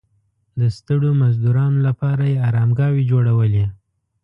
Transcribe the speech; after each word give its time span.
د 0.59 0.61
ستړو 0.77 1.09
مزدورانو 1.21 1.79
لپاره 1.87 2.23
یې 2.31 2.41
ارامګاوې 2.47 3.03
جوړولې. 3.11 3.65